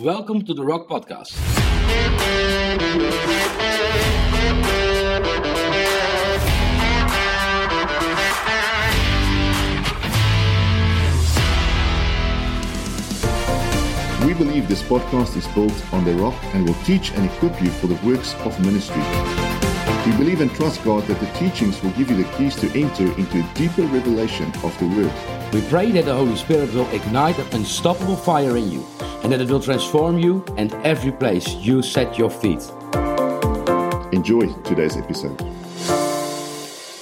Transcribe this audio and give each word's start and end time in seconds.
Welcome 0.00 0.44
to 0.44 0.54
the 0.54 0.62
Rock 0.62 0.86
Podcast. 0.86 1.34
We 14.24 14.34
believe 14.34 14.68
this 14.68 14.82
podcast 14.84 15.36
is 15.36 15.48
built 15.48 15.72
on 15.92 16.04
the 16.04 16.14
rock 16.14 16.36
and 16.54 16.64
will 16.64 16.74
teach 16.84 17.10
and 17.14 17.28
equip 17.28 17.60
you 17.60 17.70
for 17.70 17.88
the 17.88 17.98
works 18.06 18.36
of 18.44 18.56
ministry. 18.64 19.02
We 20.06 20.16
believe 20.16 20.40
and 20.40 20.54
trust 20.54 20.84
God 20.84 21.08
that 21.08 21.18
the 21.18 21.26
teachings 21.36 21.82
will 21.82 21.90
give 21.90 22.08
you 22.08 22.22
the 22.22 22.32
keys 22.36 22.54
to 22.60 22.68
enter 22.80 23.06
into 23.18 23.40
a 23.40 23.54
deeper 23.54 23.82
revelation 23.82 24.46
of 24.62 24.78
the 24.78 24.86
Word. 24.86 25.52
We 25.52 25.60
pray 25.62 25.90
that 25.90 26.04
the 26.04 26.14
Holy 26.14 26.36
Spirit 26.36 26.72
will 26.72 26.88
ignite 26.90 27.40
an 27.40 27.48
unstoppable 27.52 28.14
fire 28.14 28.56
in 28.56 28.70
you 28.70 28.86
and 29.22 29.32
that 29.32 29.40
it 29.40 29.50
will 29.50 29.60
transform 29.60 30.18
you 30.18 30.44
and 30.56 30.72
every 30.84 31.12
place 31.12 31.54
you 31.54 31.82
set 31.82 32.18
your 32.18 32.30
feet. 32.30 32.70
Enjoy 34.12 34.52
today's 34.64 34.96
episode. 34.96 35.57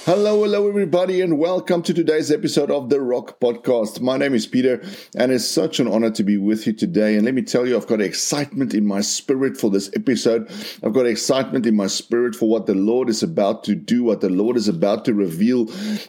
Hello, 0.07 0.41
hello, 0.41 0.69
everybody, 0.69 1.19
and 1.19 1.37
welcome 1.37 1.81
to 1.81 1.93
today's 1.93 2.31
episode 2.31 2.71
of 2.71 2.89
the 2.89 3.01
Rock 3.01 3.41
Podcast. 3.41 3.99
My 3.99 4.15
name 4.15 4.33
is 4.33 4.47
Peter, 4.47 4.81
and 5.17 5.33
it's 5.33 5.43
such 5.43 5.81
an 5.81 5.87
honor 5.89 6.11
to 6.11 6.23
be 6.23 6.37
with 6.37 6.65
you 6.65 6.71
today. 6.71 7.15
And 7.15 7.25
let 7.25 7.33
me 7.33 7.41
tell 7.41 7.67
you, 7.67 7.75
I've 7.75 7.87
got 7.87 7.99
excitement 7.99 8.73
in 8.73 8.85
my 8.85 9.01
spirit 9.01 9.57
for 9.57 9.69
this 9.69 9.91
episode. 9.97 10.49
I've 10.81 10.93
got 10.93 11.07
excitement 11.07 11.65
in 11.65 11.75
my 11.75 11.87
spirit 11.87 12.35
for 12.35 12.47
what 12.47 12.67
the 12.67 12.73
Lord 12.73 13.09
is 13.09 13.21
about 13.21 13.65
to 13.65 13.75
do, 13.75 14.05
what 14.05 14.21
the 14.21 14.29
Lord 14.29 14.55
is 14.55 14.69
about 14.69 15.03
to 15.03 15.13
reveal. 15.13 15.67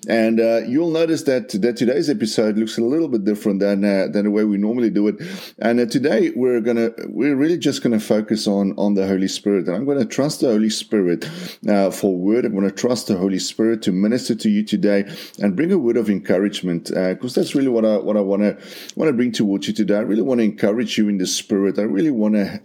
And 0.09 0.39
uh, 0.39 0.59
you'll 0.59 0.93
notice 0.93 1.25
that, 1.25 1.49
that 1.61 1.77
today's 1.77 2.09
episode 2.09 2.57
looks 2.57 2.79
a 2.79 2.83
little 2.83 3.09
bit 3.09 3.25
different 3.25 3.59
than 3.59 3.85
uh, 3.85 4.07
than 4.13 4.27
the 4.27 4.31
way 4.31 4.45
we 4.45 4.59
normally 4.59 4.91
do 4.91 5.09
it. 5.09 5.17
And 5.59 5.81
uh, 5.81 5.87
today 5.87 6.31
we're 6.37 6.61
gonna 6.61 6.93
we're 7.07 7.35
really 7.35 7.59
just 7.59 7.83
gonna 7.83 7.99
focus 7.99 8.47
on 8.47 8.75
on 8.79 8.95
the 8.95 9.09
Holy 9.09 9.27
Spirit, 9.27 9.67
and 9.67 9.75
I'm 9.75 9.99
to 9.99 10.05
trust 10.05 10.43
the 10.43 10.53
Holy 10.53 10.71
Spirit 10.71 11.29
uh, 11.69 11.91
for 11.91 12.17
word. 12.17 12.45
I'm 12.45 12.61
to 12.61 12.71
trust 12.71 13.09
the 13.09 13.17
Holy 13.17 13.41
Spirit 13.41 13.88
to 13.89 13.93
minister 13.93 14.35
to 14.35 14.51
you 14.51 14.63
today 14.63 15.11
and 15.41 15.57
bring 15.57 15.73
a 15.73 15.79
word 15.79 15.97
of 15.97 16.11
encouragement 16.11 16.89
because 16.89 17.37
uh, 17.37 17.41
that's 17.41 17.55
really 17.55 17.69
what 17.69 17.85
I 17.85 17.97
what 17.97 18.17
I 18.17 18.21
want 18.21 18.43
to 18.43 18.57
want 18.97 19.09
to 19.09 19.13
bring 19.15 19.33
towards 19.33 19.67
you 19.67 19.75
today. 19.75 19.97
I 19.97 20.01
really 20.01 20.23
want 20.23 20.41
to 20.41 20.45
encourage 20.45 20.99
you 20.99 21.09
in 21.09 21.19
the 21.19 21.27
spirit. 21.27 21.79
I 21.79 21.83
really 21.83 22.11
want 22.11 22.35
to 22.35 22.61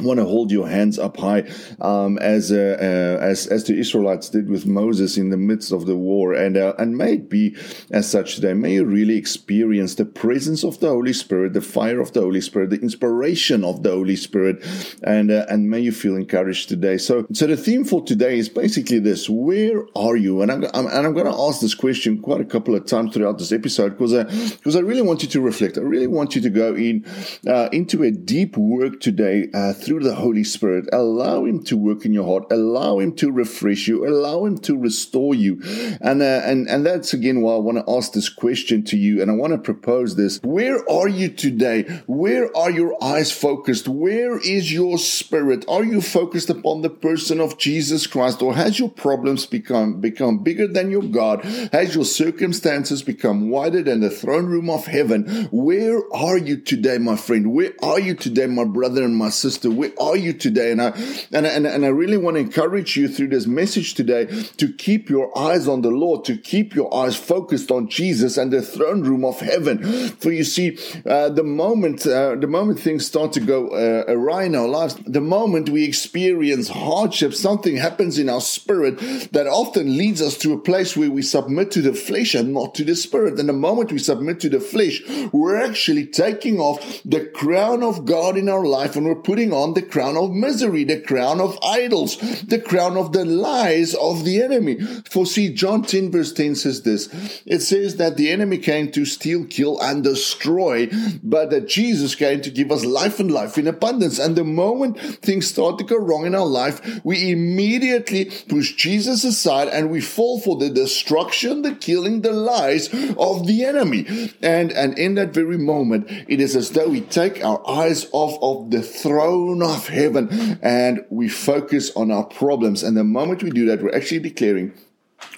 want 0.00 0.18
to 0.18 0.24
hold 0.24 0.50
your 0.50 0.68
hands 0.68 0.98
up 0.98 1.16
high, 1.16 1.48
um, 1.80 2.18
as 2.18 2.52
uh, 2.52 2.76
uh, 2.80 3.24
as 3.24 3.46
as 3.46 3.64
the 3.64 3.78
Israelites 3.78 4.28
did 4.28 4.48
with 4.48 4.66
Moses 4.66 5.16
in 5.16 5.30
the 5.30 5.36
midst 5.36 5.72
of 5.72 5.86
the 5.86 5.96
war, 5.96 6.32
and 6.32 6.56
uh, 6.56 6.74
and 6.78 6.96
may 6.96 7.14
it 7.14 7.28
be 7.28 7.56
as 7.90 8.10
such 8.10 8.36
today. 8.36 8.54
May 8.54 8.74
you 8.74 8.84
really 8.84 9.16
experience 9.16 9.94
the 9.94 10.04
presence 10.04 10.64
of 10.64 10.80
the 10.80 10.88
Holy 10.88 11.12
Spirit, 11.12 11.52
the 11.52 11.60
fire 11.60 12.00
of 12.00 12.12
the 12.12 12.20
Holy 12.20 12.40
Spirit, 12.40 12.70
the 12.70 12.80
inspiration 12.80 13.64
of 13.64 13.82
the 13.82 13.90
Holy 13.90 14.16
Spirit, 14.16 14.64
and 15.02 15.30
uh, 15.30 15.46
and 15.48 15.70
may 15.70 15.80
you 15.80 15.92
feel 15.92 16.16
encouraged 16.16 16.68
today. 16.68 16.98
So 16.98 17.26
so 17.32 17.46
the 17.46 17.56
theme 17.56 17.84
for 17.84 18.02
today 18.04 18.38
is 18.38 18.48
basically 18.48 18.98
this: 18.98 19.28
Where 19.28 19.84
are 19.96 20.16
you? 20.16 20.42
And 20.42 20.50
I'm, 20.50 20.64
I'm 20.74 20.86
and 20.86 21.06
I'm 21.06 21.14
going 21.14 21.26
to 21.26 21.40
ask 21.40 21.60
this 21.60 21.74
question 21.74 22.20
quite 22.20 22.40
a 22.40 22.44
couple 22.44 22.74
of 22.74 22.86
times 22.86 23.14
throughout 23.14 23.38
this 23.38 23.52
episode 23.52 23.90
because 23.90 24.14
I 24.14 24.24
because 24.24 24.76
I 24.76 24.80
really 24.80 25.02
want 25.02 25.22
you 25.22 25.28
to 25.28 25.40
reflect. 25.40 25.78
I 25.78 25.82
really 25.82 26.06
want 26.06 26.34
you 26.34 26.42
to 26.42 26.50
go 26.50 26.74
in 26.74 27.04
uh, 27.46 27.68
into 27.72 28.02
a 28.02 28.10
deep 28.10 28.56
work 28.56 29.00
today 29.00 29.48
uh, 29.54 29.72
through 29.88 30.00
the 30.00 30.14
Holy 30.14 30.44
Spirit. 30.44 30.86
Allow 30.92 31.46
Him 31.46 31.64
to 31.64 31.76
work 31.76 32.04
in 32.04 32.12
your 32.12 32.26
heart. 32.26 32.52
Allow 32.52 32.98
Him 32.98 33.14
to 33.16 33.32
refresh 33.32 33.88
you. 33.88 34.06
Allow 34.06 34.44
Him 34.44 34.58
to 34.58 34.76
restore 34.76 35.34
you. 35.34 35.62
And 36.02 36.20
uh, 36.20 36.42
and 36.44 36.68
and 36.68 36.84
that's 36.84 37.14
again 37.14 37.40
why 37.40 37.54
I 37.54 37.58
want 37.58 37.78
to 37.78 37.90
ask 37.90 38.12
this 38.12 38.28
question 38.28 38.84
to 38.84 38.98
you, 38.98 39.22
and 39.22 39.30
I 39.30 39.34
want 39.34 39.54
to 39.54 39.58
propose 39.58 40.14
this. 40.14 40.40
Where 40.42 40.78
are 40.90 41.08
you 41.08 41.30
today? 41.30 42.02
Where 42.06 42.54
are 42.54 42.70
your 42.70 43.02
eyes 43.02 43.32
focused? 43.32 43.88
Where 43.88 44.38
is 44.38 44.70
your 44.70 44.98
spirit? 44.98 45.64
Are 45.68 45.84
you 45.84 46.02
focused 46.02 46.50
upon 46.50 46.82
the 46.82 46.90
person 46.90 47.40
of 47.40 47.56
Jesus 47.56 48.06
Christ, 48.06 48.42
or 48.42 48.54
has 48.54 48.78
your 48.78 48.90
problems 48.90 49.46
become 49.46 50.02
become 50.02 50.42
bigger 50.42 50.68
than 50.68 50.90
your 50.90 51.02
God? 51.02 51.42
Has 51.72 51.94
your 51.94 52.04
circumstances 52.04 53.02
become 53.02 53.48
wider 53.48 53.82
than 53.82 54.00
the 54.00 54.10
throne 54.10 54.46
room 54.46 54.68
of 54.68 54.84
heaven? 54.84 55.48
Where 55.50 56.02
are 56.12 56.36
you 56.36 56.58
today, 56.58 56.98
my 56.98 57.16
friend? 57.16 57.54
Where 57.54 57.72
are 57.82 57.98
you 57.98 58.14
today, 58.14 58.46
my 58.46 58.64
brother 58.64 59.02
and 59.02 59.16
my 59.16 59.30
sister? 59.30 59.67
Where 59.70 59.92
are 60.00 60.16
you 60.16 60.32
today? 60.32 60.72
And 60.72 60.82
I 60.82 60.88
and, 61.32 61.46
and, 61.46 61.66
and 61.66 61.84
I 61.84 61.88
really 61.88 62.16
want 62.16 62.36
to 62.36 62.40
encourage 62.40 62.96
you 62.96 63.08
through 63.08 63.28
this 63.28 63.46
message 63.46 63.94
today 63.94 64.26
to 64.56 64.72
keep 64.72 65.08
your 65.08 65.36
eyes 65.36 65.68
on 65.68 65.82
the 65.82 65.90
Lord, 65.90 66.24
to 66.26 66.36
keep 66.36 66.74
your 66.74 66.92
eyes 66.94 67.16
focused 67.16 67.70
on 67.70 67.88
Jesus 67.88 68.36
and 68.36 68.52
the 68.52 68.62
throne 68.62 69.02
room 69.02 69.24
of 69.24 69.40
heaven. 69.40 69.82
For 70.18 70.32
you 70.32 70.44
see, 70.44 70.78
uh, 71.06 71.30
the 71.30 71.44
moment 71.44 72.06
uh, 72.06 72.36
the 72.36 72.46
moment 72.46 72.80
things 72.80 73.06
start 73.06 73.32
to 73.32 73.40
go 73.40 73.68
uh, 73.68 74.04
awry 74.08 74.44
in 74.44 74.54
our 74.54 74.68
lives, 74.68 74.96
the 75.06 75.20
moment 75.20 75.68
we 75.68 75.84
experience 75.84 76.68
hardship, 76.68 77.34
something 77.34 77.76
happens 77.76 78.18
in 78.18 78.28
our 78.28 78.40
spirit 78.40 78.98
that 79.32 79.46
often 79.46 79.96
leads 79.96 80.22
us 80.22 80.36
to 80.38 80.52
a 80.52 80.58
place 80.58 80.96
where 80.96 81.10
we 81.10 81.22
submit 81.22 81.70
to 81.72 81.82
the 81.82 81.92
flesh 81.92 82.34
and 82.34 82.52
not 82.52 82.74
to 82.74 82.84
the 82.84 82.94
spirit. 82.94 83.38
And 83.38 83.48
the 83.48 83.52
moment 83.52 83.92
we 83.92 83.98
submit 83.98 84.40
to 84.40 84.48
the 84.48 84.60
flesh, 84.60 85.02
we're 85.32 85.60
actually 85.60 86.06
taking 86.06 86.58
off 86.58 87.02
the 87.04 87.26
crown 87.26 87.82
of 87.82 88.04
God 88.04 88.36
in 88.36 88.48
our 88.48 88.64
life 88.64 88.96
and 88.96 89.06
we're 89.06 89.14
putting 89.14 89.52
the 89.66 89.82
crown 89.82 90.16
of 90.16 90.32
misery, 90.32 90.84
the 90.84 91.00
crown 91.00 91.40
of 91.40 91.58
idols, 91.62 92.16
the 92.42 92.60
crown 92.60 92.96
of 92.96 93.12
the 93.12 93.24
lies 93.24 93.94
of 93.94 94.24
the 94.24 94.42
enemy. 94.42 94.80
For 95.10 95.26
see, 95.26 95.52
John 95.52 95.82
10 95.82 96.10
verse 96.10 96.32
10 96.32 96.54
says 96.54 96.82
this. 96.82 97.08
It 97.46 97.60
says 97.60 97.96
that 97.96 98.16
the 98.16 98.30
enemy 98.30 98.58
came 98.58 98.90
to 98.92 99.04
steal, 99.04 99.44
kill, 99.44 99.80
and 99.80 100.04
destroy, 100.04 100.88
but 101.22 101.50
that 101.50 101.68
Jesus 101.68 102.14
came 102.14 102.40
to 102.42 102.50
give 102.50 102.70
us 102.70 102.84
life 102.84 103.20
and 103.20 103.30
life 103.30 103.58
in 103.58 103.66
abundance. 103.66 104.18
And 104.18 104.36
the 104.36 104.44
moment 104.44 104.98
things 104.98 105.48
start 105.48 105.78
to 105.78 105.84
go 105.84 105.96
wrong 105.96 106.26
in 106.26 106.34
our 106.34 106.46
life, 106.46 107.04
we 107.04 107.30
immediately 107.30 108.26
push 108.48 108.74
Jesus 108.74 109.24
aside 109.24 109.68
and 109.68 109.90
we 109.90 110.00
fall 110.00 110.40
for 110.40 110.56
the 110.56 110.70
destruction, 110.70 111.62
the 111.62 111.74
killing, 111.74 112.22
the 112.22 112.32
lies 112.32 112.88
of 113.16 113.46
the 113.46 113.64
enemy. 113.64 114.32
And, 114.42 114.72
and 114.72 114.98
in 114.98 115.14
that 115.16 115.34
very 115.34 115.58
moment, 115.58 116.06
it 116.28 116.40
is 116.40 116.56
as 116.56 116.70
though 116.70 116.88
we 116.88 117.00
take 117.00 117.44
our 117.44 117.62
eyes 117.68 118.06
off 118.12 118.38
of 118.42 118.70
the 118.70 118.82
throne 118.82 119.47
of 119.62 119.88
heaven 119.88 120.58
and 120.62 121.04
we 121.10 121.28
focus 121.28 121.90
on 121.96 122.10
our 122.10 122.24
problems. 122.24 122.82
And 122.82 122.96
the 122.96 123.04
moment 123.04 123.42
we 123.42 123.50
do 123.50 123.66
that, 123.66 123.82
we're 123.82 123.94
actually 123.94 124.20
declaring, 124.20 124.72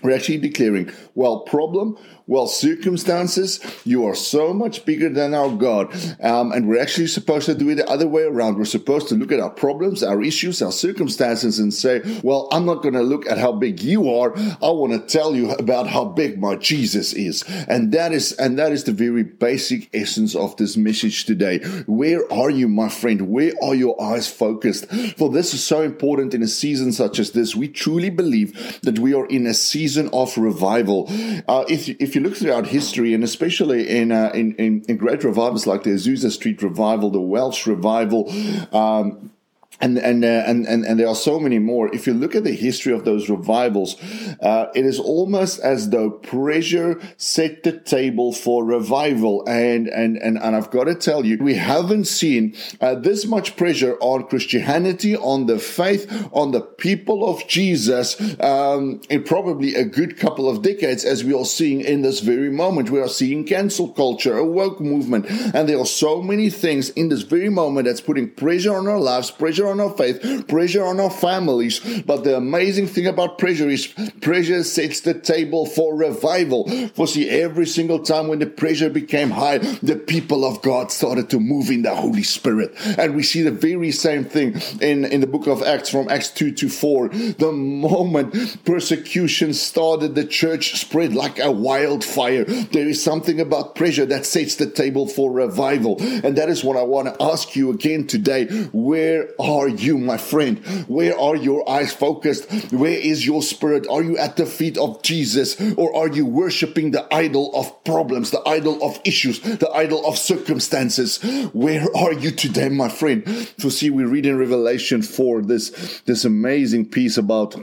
we're 0.02 0.14
actually 0.14 0.38
declaring, 0.38 0.90
well, 1.14 1.40
problem, 1.40 1.96
well, 2.30 2.46
circumstances, 2.46 3.58
you 3.84 4.06
are 4.06 4.14
so 4.14 4.54
much 4.54 4.84
bigger 4.84 5.08
than 5.08 5.34
our 5.34 5.50
God. 5.50 5.92
Um, 6.22 6.52
and 6.52 6.68
we're 6.68 6.80
actually 6.80 7.08
supposed 7.08 7.46
to 7.46 7.56
do 7.56 7.68
it 7.70 7.74
the 7.74 7.90
other 7.90 8.06
way 8.06 8.22
around. 8.22 8.56
We're 8.56 8.66
supposed 8.66 9.08
to 9.08 9.16
look 9.16 9.32
at 9.32 9.40
our 9.40 9.50
problems, 9.50 10.04
our 10.04 10.22
issues, 10.22 10.62
our 10.62 10.70
circumstances 10.70 11.58
and 11.58 11.74
say, 11.74 12.02
well, 12.22 12.46
I'm 12.52 12.64
not 12.64 12.82
going 12.82 12.94
to 12.94 13.02
look 13.02 13.26
at 13.26 13.38
how 13.38 13.50
big 13.50 13.82
you 13.82 14.08
are. 14.14 14.32
I 14.38 14.70
want 14.70 14.92
to 14.92 15.00
tell 15.00 15.34
you 15.34 15.50
about 15.54 15.88
how 15.88 16.04
big 16.04 16.40
my 16.40 16.54
Jesus 16.54 17.12
is. 17.14 17.42
And 17.66 17.90
that 17.90 18.12
is, 18.12 18.30
and 18.34 18.56
that 18.60 18.70
is 18.70 18.84
the 18.84 18.92
very 18.92 19.24
basic 19.24 19.90
essence 19.92 20.36
of 20.36 20.56
this 20.56 20.76
message 20.76 21.24
today. 21.24 21.58
Where 21.88 22.32
are 22.32 22.50
you, 22.50 22.68
my 22.68 22.90
friend? 22.90 23.22
Where 23.22 23.54
are 23.60 23.74
your 23.74 24.00
eyes 24.00 24.30
focused? 24.30 24.88
For 25.16 25.30
this 25.30 25.52
is 25.52 25.64
so 25.64 25.82
important 25.82 26.32
in 26.32 26.44
a 26.44 26.48
season 26.48 26.92
such 26.92 27.18
as 27.18 27.32
this. 27.32 27.56
We 27.56 27.66
truly 27.66 28.10
believe 28.10 28.80
that 28.82 29.00
we 29.00 29.14
are 29.14 29.26
in 29.26 29.48
a 29.48 29.54
season 29.54 30.08
of 30.12 30.38
revival. 30.38 31.08
Uh, 31.48 31.64
if, 31.68 31.88
if 31.88 32.14
you 32.14 32.19
you 32.20 32.28
look 32.28 32.36
throughout 32.36 32.66
history, 32.66 33.14
and 33.14 33.24
especially 33.24 33.88
in, 33.88 34.12
uh, 34.12 34.30
in, 34.34 34.54
in, 34.56 34.84
in 34.88 34.96
great 34.98 35.24
revivals 35.24 35.66
like 35.66 35.84
the 35.84 35.90
Azusa 35.90 36.30
Street 36.30 36.62
revival, 36.62 37.10
the 37.10 37.20
Welsh 37.20 37.66
revival, 37.66 38.30
um, 38.74 39.32
and 39.80 39.98
and, 39.98 40.24
uh, 40.24 40.44
and 40.46 40.66
and 40.66 40.84
and 40.84 41.00
there 41.00 41.08
are 41.08 41.14
so 41.14 41.40
many 41.40 41.58
more. 41.58 41.92
If 41.94 42.06
you 42.06 42.14
look 42.14 42.34
at 42.34 42.44
the 42.44 42.52
history 42.52 42.92
of 42.92 43.04
those 43.04 43.28
revivals, 43.28 43.96
uh, 44.40 44.66
it 44.74 44.84
is 44.84 44.98
almost 44.98 45.60
as 45.60 45.90
though 45.90 46.10
pressure 46.10 47.00
set 47.16 47.62
the 47.62 47.72
table 47.72 48.32
for 48.32 48.64
revival. 48.64 49.44
And 49.46 49.88
and 49.88 50.16
and 50.18 50.38
and 50.38 50.56
I've 50.56 50.70
got 50.70 50.84
to 50.84 50.94
tell 50.94 51.24
you, 51.24 51.38
we 51.38 51.54
haven't 51.54 52.04
seen 52.04 52.54
uh, 52.80 52.94
this 52.94 53.26
much 53.26 53.56
pressure 53.56 53.96
on 54.00 54.24
Christianity, 54.24 55.16
on 55.16 55.46
the 55.46 55.58
faith, 55.58 56.28
on 56.32 56.50
the 56.50 56.60
people 56.60 57.28
of 57.28 57.46
Jesus 57.48 58.20
um, 58.40 59.00
in 59.08 59.24
probably 59.24 59.74
a 59.74 59.84
good 59.84 60.18
couple 60.18 60.48
of 60.48 60.62
decades, 60.62 61.04
as 61.04 61.24
we 61.24 61.32
are 61.32 61.44
seeing 61.44 61.80
in 61.80 62.02
this 62.02 62.20
very 62.20 62.50
moment. 62.50 62.90
We 62.90 63.00
are 63.00 63.08
seeing 63.08 63.44
cancel 63.44 63.88
culture, 63.88 64.36
a 64.36 64.44
woke 64.44 64.80
movement, 64.80 65.26
and 65.54 65.68
there 65.68 65.78
are 65.78 65.86
so 65.86 66.22
many 66.22 66.50
things 66.50 66.90
in 66.90 67.08
this 67.08 67.22
very 67.22 67.48
moment 67.48 67.86
that's 67.86 68.00
putting 68.00 68.30
pressure 68.30 68.74
on 68.74 68.86
our 68.86 69.00
lives, 69.00 69.30
pressure 69.30 69.69
on 69.70 69.80
our 69.80 69.96
faith, 69.96 70.46
pressure 70.48 70.84
on 70.84 71.00
our 71.00 71.10
families. 71.10 71.80
But 72.02 72.24
the 72.24 72.36
amazing 72.36 72.88
thing 72.88 73.06
about 73.06 73.38
pressure 73.38 73.68
is 73.68 73.86
pressure 74.20 74.62
sets 74.64 75.00
the 75.00 75.14
table 75.14 75.66
for 75.66 75.96
revival. 75.96 76.68
For 76.94 77.06
see, 77.06 77.28
every 77.28 77.66
single 77.66 78.00
time 78.00 78.28
when 78.28 78.38
the 78.38 78.46
pressure 78.46 78.90
became 78.90 79.30
high, 79.30 79.58
the 79.58 79.96
people 79.96 80.44
of 80.44 80.62
God 80.62 80.92
started 80.92 81.30
to 81.30 81.40
move 81.40 81.70
in 81.70 81.82
the 81.82 81.94
Holy 81.94 82.22
Spirit. 82.22 82.74
And 82.98 83.14
we 83.14 83.22
see 83.22 83.42
the 83.42 83.50
very 83.50 83.90
same 83.92 84.24
thing 84.24 84.60
in, 84.80 85.04
in 85.04 85.20
the 85.20 85.26
book 85.26 85.46
of 85.46 85.62
Acts 85.62 85.88
from 85.88 86.08
Acts 86.08 86.30
2 86.30 86.52
to 86.52 86.68
4. 86.68 87.08
The 87.08 87.52
moment 87.52 88.64
persecution 88.64 89.54
started, 89.54 90.14
the 90.14 90.24
church 90.24 90.80
spread 90.80 91.14
like 91.14 91.38
a 91.38 91.50
wildfire. 91.50 92.44
There 92.44 92.88
is 92.88 93.02
something 93.02 93.40
about 93.40 93.74
pressure 93.74 94.06
that 94.06 94.26
sets 94.26 94.56
the 94.56 94.70
table 94.70 95.06
for 95.06 95.30
revival. 95.30 95.96
And 96.00 96.36
that 96.36 96.48
is 96.48 96.64
what 96.64 96.76
I 96.76 96.82
want 96.82 97.08
to 97.08 97.22
ask 97.22 97.56
you 97.56 97.70
again 97.70 98.06
today. 98.06 98.46
Where 98.72 99.28
are 99.40 99.59
you, 99.68 99.98
my 99.98 100.16
friend? 100.16 100.58
Where 100.88 101.18
are 101.18 101.36
your 101.36 101.68
eyes 101.68 101.92
focused? 101.92 102.50
Where 102.72 102.98
is 102.98 103.26
your 103.26 103.42
spirit? 103.42 103.86
Are 103.88 104.02
you 104.02 104.16
at 104.18 104.36
the 104.36 104.46
feet 104.46 104.78
of 104.78 105.02
Jesus 105.02 105.60
or 105.76 105.94
are 105.94 106.08
you 106.08 106.26
worshiping 106.26 106.90
the 106.90 107.06
idol 107.12 107.54
of 107.54 107.84
problems, 107.84 108.30
the 108.30 108.46
idol 108.46 108.82
of 108.82 109.00
issues, 109.04 109.40
the 109.40 109.70
idol 109.70 110.04
of 110.06 110.18
circumstances? 110.18 111.18
Where 111.52 111.86
are 111.96 112.12
you 112.12 112.30
today, 112.30 112.68
my 112.68 112.88
friend? 112.88 113.26
So 113.58 113.68
see, 113.68 113.90
we 113.90 114.04
read 114.04 114.26
in 114.26 114.38
Revelation 114.38 115.02
4 115.02 115.42
this, 115.42 116.00
this 116.06 116.24
amazing 116.24 116.86
piece 116.90 117.16
about 117.16 117.56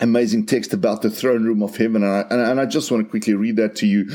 amazing 0.00 0.46
text 0.46 0.72
about 0.72 1.02
the 1.02 1.10
throne 1.10 1.44
room 1.44 1.62
of 1.62 1.76
heaven 1.76 2.02
and 2.02 2.12
I, 2.12 2.50
and 2.50 2.60
I, 2.60 2.66
just 2.66 2.90
want 2.90 3.04
to 3.04 3.10
quickly 3.10 3.34
read 3.34 3.56
that 3.56 3.76
to 3.76 3.86
you. 3.86 4.06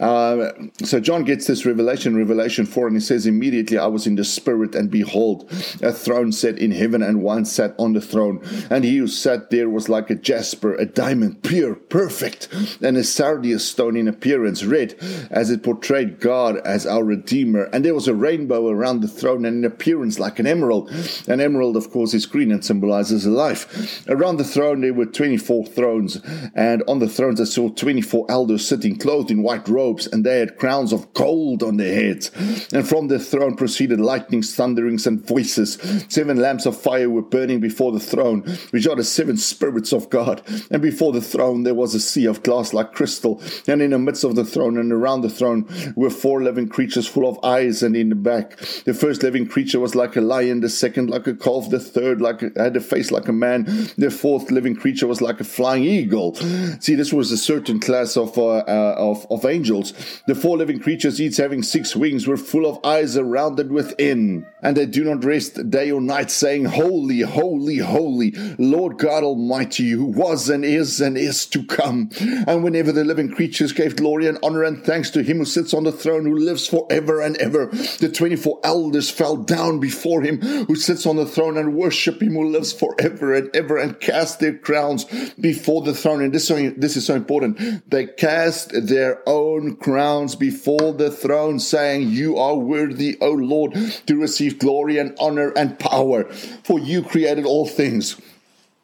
Uh, 0.00 0.52
so 0.84 1.00
john 1.00 1.24
gets 1.24 1.46
this 1.46 1.66
revelation 1.66 2.16
revelation 2.16 2.64
4 2.66 2.86
and 2.86 2.96
he 2.96 3.00
says 3.00 3.26
immediately 3.26 3.78
i 3.78 3.86
was 3.86 4.06
in 4.06 4.14
the 4.14 4.24
spirit 4.24 4.74
and 4.74 4.90
behold 4.90 5.50
a 5.82 5.92
throne 5.92 6.32
set 6.32 6.58
in 6.58 6.70
heaven 6.70 7.02
and 7.02 7.22
one 7.22 7.44
sat 7.44 7.74
on 7.78 7.92
the 7.92 8.00
throne. 8.00 8.40
And 8.70 8.84
he 8.84 8.98
who 8.98 9.08
sat 9.08 9.50
there 9.50 9.68
was 9.68 9.88
like 9.88 10.10
a 10.10 10.14
jasper 10.14 10.74
a 10.74 10.86
diamond 10.86 11.42
pure 11.42 11.74
perfect 11.74 12.48
and 12.80 12.96
a 12.96 13.04
sardius 13.04 13.68
stone 13.68 13.96
in 13.96 14.08
appearance 14.08 14.64
red 14.64 14.94
as 15.30 15.50
it 15.50 15.62
portrayed 15.62 16.20
god 16.20 16.56
as 16.58 16.86
our 16.86 17.04
redeemer. 17.04 17.64
And 17.72 17.84
there 17.84 17.94
was 17.94 18.08
a 18.08 18.14
rainbow 18.14 18.68
around 18.68 19.00
the 19.00 19.08
throne 19.08 19.44
and 19.44 19.64
in 19.64 19.70
appearance 19.70 20.18
like 20.18 20.38
an 20.38 20.46
emerald. 20.46 20.90
An 21.28 21.40
emerald 21.40 21.76
of 21.76 21.90
course 21.90 22.14
is 22.14 22.26
green 22.26 22.52
and 22.52 22.64
symbolizes 22.64 23.26
life. 23.26 24.06
Around 24.08 24.36
the 24.36 24.44
throne 24.44 24.80
there 24.80 24.94
were 24.94 25.06
24 25.26 25.66
thrones, 25.66 26.20
and 26.54 26.84
on 26.86 27.00
the 27.00 27.08
thrones 27.08 27.40
I 27.40 27.44
saw 27.44 27.68
24 27.68 28.26
elders 28.28 28.64
sitting 28.64 28.96
clothed 28.96 29.32
in 29.32 29.42
white 29.42 29.66
robes, 29.66 30.06
and 30.06 30.24
they 30.24 30.38
had 30.38 30.56
crowns 30.56 30.92
of 30.92 31.12
gold 31.14 31.64
on 31.64 31.78
their 31.78 31.92
heads. 31.92 32.30
And 32.72 32.88
from 32.88 33.08
the 33.08 33.18
throne 33.18 33.56
proceeded 33.56 34.00
lightnings, 34.00 34.54
thunderings, 34.54 35.04
and 35.04 35.26
voices. 35.26 35.78
Seven 36.08 36.36
lamps 36.36 36.64
of 36.64 36.80
fire 36.80 37.10
were 37.10 37.22
burning 37.22 37.58
before 37.58 37.90
the 37.90 37.98
throne, 37.98 38.42
which 38.70 38.86
are 38.86 38.94
the 38.94 39.02
seven 39.02 39.36
spirits 39.36 39.92
of 39.92 40.10
God. 40.10 40.42
And 40.70 40.80
before 40.80 41.12
the 41.12 41.20
throne 41.20 41.64
there 41.64 41.74
was 41.74 41.96
a 41.96 42.00
sea 42.00 42.26
of 42.26 42.44
glass 42.44 42.72
like 42.72 42.92
crystal, 42.92 43.42
and 43.66 43.82
in 43.82 43.90
the 43.90 43.98
midst 43.98 44.22
of 44.22 44.36
the 44.36 44.44
throne 44.44 44.78
and 44.78 44.92
around 44.92 45.22
the 45.22 45.28
throne 45.28 45.68
were 45.96 46.10
four 46.10 46.40
living 46.40 46.68
creatures 46.68 47.08
full 47.08 47.28
of 47.28 47.44
eyes, 47.44 47.82
and 47.82 47.96
in 47.96 48.10
the 48.10 48.14
back 48.14 48.56
the 48.84 48.94
first 48.94 49.24
living 49.24 49.48
creature 49.48 49.80
was 49.80 49.96
like 49.96 50.14
a 50.14 50.20
lion, 50.20 50.60
the 50.60 50.68
second 50.68 51.10
like 51.10 51.26
a 51.26 51.34
calf, 51.34 51.68
the 51.68 51.80
third 51.80 52.20
like 52.20 52.42
a, 52.42 52.52
had 52.56 52.76
a 52.76 52.80
face 52.80 53.10
like 53.10 53.26
a 53.26 53.32
man, 53.32 53.64
the 53.98 54.08
fourth 54.08 54.52
living 54.52 54.76
creature 54.76 55.06
was 55.06 55.15
was 55.16 55.22
like 55.22 55.40
a 55.40 55.44
flying 55.44 55.84
eagle. 55.84 56.34
See, 56.80 56.94
this 56.94 57.12
was 57.12 57.32
a 57.32 57.38
certain 57.38 57.80
class 57.80 58.16
of, 58.16 58.36
uh, 58.36 58.58
uh, 58.58 58.94
of, 58.98 59.26
of 59.30 59.44
angels. 59.44 59.92
The 60.26 60.34
four 60.34 60.56
living 60.56 60.80
creatures, 60.80 61.20
each 61.20 61.38
having 61.38 61.62
six 61.62 61.96
wings, 61.96 62.26
were 62.26 62.36
full 62.36 62.66
of 62.66 62.84
eyes 62.84 63.16
around 63.16 63.58
and 63.58 63.72
within. 63.72 64.46
And 64.62 64.76
they 64.76 64.86
do 64.86 65.04
not 65.04 65.24
rest 65.24 65.70
day 65.70 65.90
or 65.90 66.00
night, 66.00 66.30
saying, 66.30 66.66
Holy, 66.66 67.20
holy, 67.20 67.78
holy, 67.78 68.32
Lord 68.58 68.98
God 68.98 69.22
Almighty, 69.22 69.90
who 69.90 70.06
was 70.06 70.48
and 70.48 70.64
is 70.64 71.00
and 71.00 71.16
is 71.16 71.46
to 71.46 71.64
come. 71.64 72.10
And 72.20 72.62
whenever 72.62 72.92
the 72.92 73.04
living 73.04 73.32
creatures 73.32 73.72
gave 73.72 73.96
glory 73.96 74.26
and 74.26 74.38
honor 74.42 74.64
and 74.64 74.84
thanks 74.84 75.10
to 75.10 75.22
him 75.22 75.38
who 75.38 75.44
sits 75.44 75.72
on 75.72 75.84
the 75.84 75.92
throne, 75.92 76.26
who 76.26 76.36
lives 76.36 76.66
forever 76.66 77.20
and 77.20 77.36
ever, 77.38 77.66
the 78.00 78.10
24 78.12 78.60
elders 78.64 79.08
fell 79.10 79.36
down 79.36 79.80
before 79.80 80.22
him 80.22 80.40
who 80.66 80.74
sits 80.74 81.06
on 81.06 81.16
the 81.16 81.26
throne 81.26 81.56
and 81.56 81.74
worship 81.74 82.20
him 82.20 82.34
who 82.34 82.48
lives 82.48 82.72
forever 82.72 83.34
and 83.34 83.54
ever 83.54 83.78
and 83.78 84.00
cast 84.00 84.40
their 84.40 84.56
crowns 84.58 85.05
before 85.40 85.82
the 85.82 85.94
throne. 85.94 86.22
And 86.22 86.32
this, 86.32 86.48
so, 86.48 86.70
this 86.70 86.96
is 86.96 87.06
so 87.06 87.14
important. 87.14 87.90
They 87.90 88.06
cast 88.06 88.70
their 88.86 89.22
own 89.28 89.76
crowns 89.76 90.34
before 90.34 90.92
the 90.92 91.10
throne, 91.10 91.58
saying, 91.58 92.10
You 92.10 92.38
are 92.38 92.56
worthy, 92.56 93.18
O 93.20 93.30
Lord, 93.30 93.74
to 94.06 94.20
receive 94.20 94.58
glory 94.58 94.98
and 94.98 95.16
honor 95.18 95.52
and 95.56 95.78
power, 95.78 96.24
for 96.64 96.78
you 96.78 97.02
created 97.02 97.44
all 97.44 97.66
things 97.66 98.20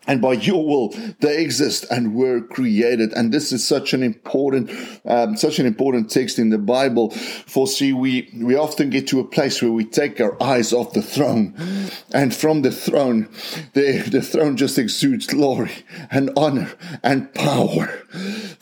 and 0.06 0.20
by 0.20 0.32
your 0.32 0.66
will 0.66 0.88
they 1.20 1.42
exist 1.42 1.86
and 1.90 2.14
were 2.14 2.40
created. 2.40 3.12
And 3.12 3.32
this 3.32 3.52
is 3.52 3.66
such 3.66 3.92
an 3.94 4.02
important 4.02 4.70
um, 5.04 5.36
such 5.36 5.58
an 5.58 5.66
important 5.66 6.10
text 6.10 6.38
in 6.38 6.50
the 6.50 6.58
bible. 6.58 7.10
For 7.10 7.66
see 7.66 7.92
we 7.92 8.30
we 8.34 8.56
often 8.56 8.90
get 8.90 9.06
to 9.08 9.20
a 9.20 9.24
place 9.24 9.62
where 9.62 9.72
we 9.72 9.84
take 9.84 10.20
our 10.20 10.40
eyes 10.42 10.72
off 10.72 10.92
the 10.92 11.02
throne. 11.02 11.54
And 12.12 12.34
from 12.34 12.62
the 12.62 12.72
throne 12.72 13.28
the, 13.74 14.02
the 14.10 14.22
throne 14.22 14.56
just 14.56 14.78
exudes 14.78 15.26
glory 15.26 15.72
and 16.10 16.30
honor 16.36 16.72
and 17.02 17.32
power 17.34 18.02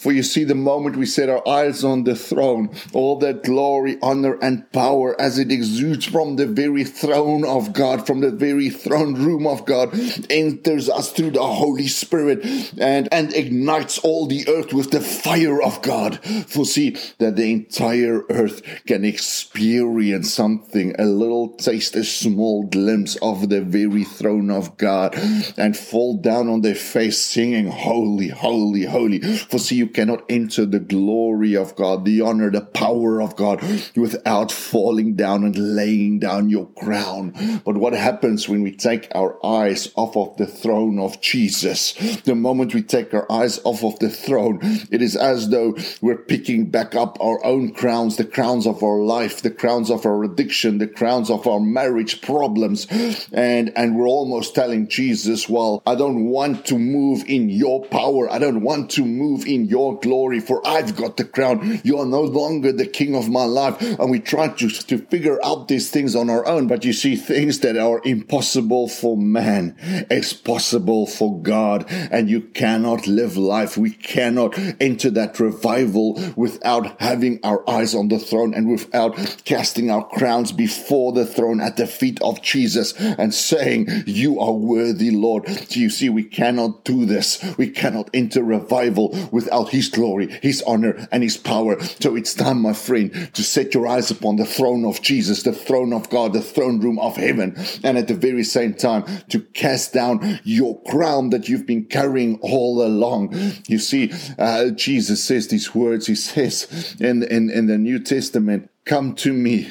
for 0.00 0.12
you 0.12 0.23
see 0.23 0.44
the 0.44 0.55
moment 0.55 0.97
we 0.97 1.06
set 1.06 1.29
our 1.29 1.47
eyes 1.47 1.85
on 1.85 2.05
the 2.05 2.14
throne 2.14 2.70
all 2.93 3.19
that 3.19 3.44
glory 3.44 3.99
honor 4.02 4.38
and 4.43 4.70
power 4.73 5.19
as 5.20 5.38
it 5.38 5.52
exudes 5.52 6.06
from 6.06 6.37
the 6.37 6.47
very 6.47 6.85
throne 6.85 7.44
of 7.44 7.73
god 7.73 8.06
from 8.06 8.20
the 8.20 8.31
very 8.31 8.70
throne 8.70 9.14
room 9.14 9.47
of 9.47 9.64
god 9.67 9.91
enters 10.31 10.88
us 10.88 11.12
through 11.12 11.31
the 11.31 11.47
Holy 11.47 11.87
Spirit 11.87 12.44
and, 12.79 13.08
and 13.12 13.35
ignites 13.35 13.99
all 13.99 14.26
the 14.26 14.49
earth 14.49 14.73
with 14.73 14.91
the 14.91 15.00
fire 15.00 15.62
of 15.62 15.82
God. 15.82 16.23
For 16.47 16.64
see 16.64 16.97
that 17.19 17.37
the 17.37 17.50
entire 17.52 18.25
earth 18.31 18.62
can 18.87 19.05
experience 19.05 20.32
something, 20.32 20.94
a 20.99 21.05
little 21.05 21.50
taste, 21.56 21.94
a 21.97 22.05
small 22.05 22.64
glimpse 22.64 23.17
of 23.17 23.49
the 23.49 23.61
very 23.61 24.05
throne 24.05 24.50
of 24.50 24.76
God 24.76 25.14
and 25.56 25.76
fall 25.76 26.17
down 26.17 26.49
on 26.49 26.62
their 26.62 26.75
face 26.75 27.20
singing, 27.20 27.67
Holy, 27.67 28.29
Holy, 28.29 28.85
Holy. 28.85 29.20
For 29.20 29.58
see, 29.58 29.76
you 29.76 29.88
cannot 29.90 30.25
enter 30.28 30.64
the 30.64 30.81
glory 30.81 31.54
of 31.56 31.76
God, 31.76 32.04
the 32.04 32.20
honor, 32.20 32.50
the 32.50 32.62
power 32.62 33.20
of 33.20 33.37
God 33.37 33.62
without 33.94 34.50
falling 34.50 35.14
down 35.14 35.44
and 35.44 35.76
laying 35.76 36.19
down 36.19 36.48
your 36.48 36.69
crown. 36.70 37.60
But 37.64 37.76
what 37.76 37.92
happens 37.92 38.48
when 38.48 38.62
we 38.62 38.72
take 38.72 39.08
our 39.14 39.44
eyes 39.44 39.90
off 39.96 40.16
of 40.16 40.37
the 40.37 40.46
throne 40.46 40.98
of 40.98 41.20
Jesus. 41.20 41.92
The 42.25 42.34
moment 42.34 42.75
we 42.75 42.82
take 42.82 43.12
our 43.14 43.31
eyes 43.31 43.60
off 43.64 43.84
of 43.84 43.98
the 43.98 44.10
throne, 44.10 44.58
it 44.90 45.02
is 45.02 45.16
as 45.16 45.50
though 45.50 45.76
we're 46.00 46.16
picking 46.16 46.70
back 46.70 46.94
up 46.94 47.19
our 47.20 47.44
own 47.44 47.72
crowns, 47.72 48.16
the 48.16 48.25
crowns 48.25 48.66
of 48.66 48.82
our 48.82 49.00
life, 49.00 49.42
the 49.42 49.50
crowns 49.50 49.90
of 49.90 50.06
our 50.06 50.25
addiction, 50.25 50.78
the 50.78 50.87
crowns 50.87 51.31
of 51.31 51.46
our 51.46 51.60
marriage 51.60 52.20
problems. 52.22 52.87
And, 53.32 53.72
and 53.76 53.96
we're 53.96 54.08
almost 54.08 54.54
telling 54.54 54.88
Jesus, 54.88 55.48
well, 55.48 55.82
I 55.87 55.94
don't 55.94 56.26
want 56.26 56.66
to 56.66 56.78
move 56.78 57.25
in 57.26 57.50
your 57.50 57.84
power. 57.87 58.31
I 58.31 58.38
don't 58.38 58.62
want 58.62 58.90
to 58.92 59.04
move 59.04 59.46
in 59.46 59.66
your 59.66 59.79
glory, 59.88 60.40
for 60.40 60.66
I've 60.66 60.96
got 60.96 61.16
the 61.16 61.24
crown. 61.24 61.80
You 61.82 61.98
are 61.98 62.06
no 62.06 62.22
longer 62.22 62.72
the 62.72 62.86
king 62.86 63.14
of 63.14 63.28
my 63.28 63.44
life. 63.44 63.80
And 63.80 64.10
we 64.10 64.20
try 64.20 64.48
to, 64.48 64.68
to 64.68 64.98
figure 64.98 65.38
out 65.44 65.68
these 65.68 65.90
things 65.90 66.14
on 66.14 66.30
our 66.30 66.46
own. 66.46 66.66
But 66.66 66.84
you 66.84 66.92
see, 66.92 67.16
things 67.16 67.60
that 67.60 67.76
are 67.76 68.00
impossible 68.04 68.88
for 68.88 69.16
man, 69.16 69.76
it's 70.10 70.32
possible 70.32 71.06
for 71.06 71.40
God, 71.42 71.84
and 71.88 72.28
you 72.28 72.42
cannot 72.42 73.06
live 73.06 73.37
life. 73.37 73.76
We 73.76 73.90
cannot 73.90 74.58
enter 74.80 75.10
that 75.10 75.40
revival 75.40 76.20
without 76.37 77.00
having 77.00 77.40
our 77.42 77.68
eyes 77.68 77.94
on 77.94 78.08
the 78.08 78.18
throne 78.18 78.54
and 78.54 78.70
without 78.70 79.16
casting 79.44 79.90
our 79.90 80.06
crowns 80.08 80.52
before 80.52 81.12
the 81.12 81.26
throne 81.26 81.60
at 81.60 81.76
the 81.76 81.87
feet 81.87 82.20
of 82.22 82.42
Jesus 82.42 82.92
and 82.99 83.32
saying, 83.34 83.88
You 84.06 84.40
are 84.40 84.52
worthy, 84.52 85.10
Lord. 85.10 85.49
So 85.49 85.80
you 85.80 85.90
see, 85.90 86.08
we 86.08 86.25
cannot 86.25 86.84
do 86.84 87.04
this. 87.04 87.42
We 87.56 87.68
cannot 87.70 88.10
enter 88.14 88.42
revival 88.42 89.16
without 89.30 89.69
His 89.70 89.88
glory, 89.88 90.28
His 90.42 90.62
honor, 90.62 91.08
and 91.12 91.22
His 91.22 91.36
power. 91.36 91.80
So 92.00 92.16
it's 92.16 92.34
time, 92.34 92.60
my 92.62 92.72
friend, 92.72 93.30
to 93.34 93.42
set 93.42 93.74
your 93.74 93.86
eyes 93.86 94.10
upon 94.10 94.36
the 94.36 94.44
throne 94.44 94.84
of 94.84 95.02
Jesus, 95.02 95.42
the 95.42 95.52
throne 95.52 95.92
of 95.92 96.10
God, 96.10 96.32
the 96.32 96.42
throne 96.42 96.80
room 96.80 96.98
of 96.98 97.16
heaven, 97.16 97.56
and 97.82 97.98
at 97.98 98.08
the 98.08 98.14
very 98.14 98.44
same 98.44 98.74
time 98.74 99.04
to 99.28 99.40
cast 99.40 99.92
down 99.92 100.40
your 100.44 100.80
crown 100.82 101.30
that 101.30 101.48
you've 101.48 101.66
been 101.66 101.84
carrying 101.84 102.38
all 102.40 102.84
along. 102.84 103.34
You 103.66 103.78
see, 103.78 104.12
uh, 104.38 104.70
Jesus 104.70 105.22
says 105.22 105.48
these 105.48 105.74
words. 105.74 106.06
He 106.06 106.14
says 106.14 106.96
in, 107.00 107.22
in, 107.22 107.50
in 107.50 107.66
the 107.66 107.78
New 107.78 107.98
Testament, 107.98 108.70
come 108.84 109.14
to 109.16 109.32
me 109.32 109.70